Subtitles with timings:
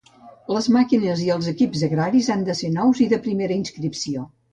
[0.55, 4.25] Les màquines i els equips agraris han de ser nous i de primera inscripció.